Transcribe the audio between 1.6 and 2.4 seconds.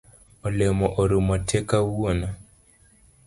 kawuono.